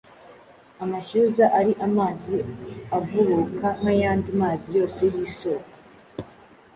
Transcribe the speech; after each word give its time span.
amashyuza 0.83 1.45
ari 1.59 1.73
amazi 1.87 2.35
avubuka 2.97 3.67
nk’ayandi 3.79 4.29
mazi 4.41 4.67
yose 4.77 5.01
y’isoko 5.13 5.69